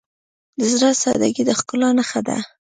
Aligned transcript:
د 0.59 0.61
زړه 0.73 0.89
سادگی 1.01 1.43
د 1.45 1.51
ښکلا 1.59 1.89
نښه 1.97 2.21
ده. 2.27 2.37